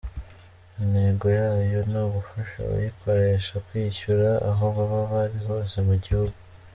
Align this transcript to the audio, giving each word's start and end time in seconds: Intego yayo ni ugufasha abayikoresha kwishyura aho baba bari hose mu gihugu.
Intego 0.83 1.25
yayo 1.39 1.79
ni 1.91 1.97
ugufasha 2.05 2.55
abayikoresha 2.61 3.53
kwishyura 3.67 4.29
aho 4.49 4.65
baba 4.75 4.99
bari 5.11 5.37
hose 5.47 5.77
mu 5.87 5.95
gihugu. 6.05 6.37